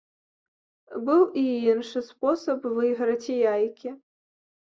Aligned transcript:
Быў 1.09 1.21
і 1.41 1.43
іншы 1.73 1.99
спосаб 2.09 2.65
выйграць 2.77 3.35
яйкі. 3.55 3.89